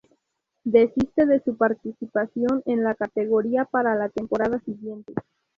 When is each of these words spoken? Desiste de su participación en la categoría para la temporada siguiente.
Desiste 0.63 1.27
de 1.27 1.41
su 1.41 1.57
participación 1.57 2.63
en 2.65 2.83
la 2.83 2.95
categoría 2.95 3.65
para 3.65 3.93
la 3.93 4.09
temporada 4.09 4.59
siguiente. 4.65 5.13